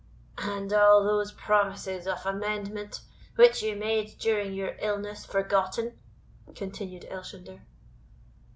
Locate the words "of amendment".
2.07-3.01